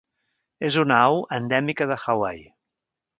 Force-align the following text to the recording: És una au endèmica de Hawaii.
És 0.69 0.77
una 0.83 0.95
au 1.09 1.21
endèmica 1.39 1.87
de 1.91 1.99
Hawaii. 2.07 2.45